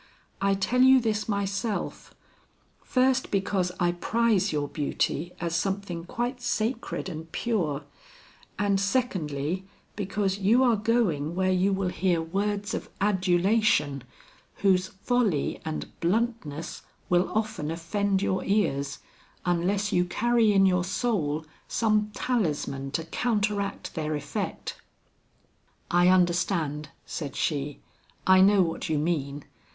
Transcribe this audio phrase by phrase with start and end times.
[0.41, 2.15] I tell you this myself,
[2.83, 7.83] first because I prize your beauty as something quite sacred and pure,
[8.57, 9.63] and secondly
[9.95, 14.03] because you are going where you will hear words of adulation,
[14.63, 18.97] whose folly and bluntness will often offend your ears,
[19.45, 24.81] unless you carry in your soul some talisman to counteract their effect."
[25.91, 27.81] "I understand," said she,
[28.25, 29.45] "I know what you mean.